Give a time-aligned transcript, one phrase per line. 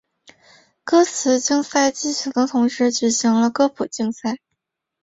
[0.83, 4.39] 歌词竞赛进行的同时举行了歌谱竞赛。